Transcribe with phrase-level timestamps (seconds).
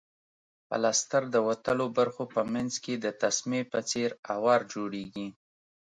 [0.67, 5.27] پلستر د وتلو برخو په منځ کې د تسمې په څېر اوار جوړیږي.